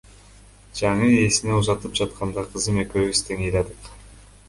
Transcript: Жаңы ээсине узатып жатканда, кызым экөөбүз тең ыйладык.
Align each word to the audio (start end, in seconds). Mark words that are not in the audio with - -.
Жаңы 0.79 1.09
ээсине 1.17 1.53
узатып 1.59 2.01
жатканда, 2.01 2.49
кызым 2.57 2.83
экөөбүз 2.89 3.25
тең 3.29 3.49
ыйладык. 3.51 3.97